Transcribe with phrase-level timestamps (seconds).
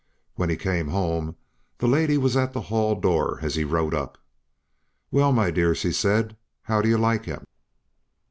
[0.33, 1.35] When he came home,
[1.77, 4.17] the lady was at the hall door as he rode up.
[5.11, 7.43] "Well, my dear," she said, "how do you like him?"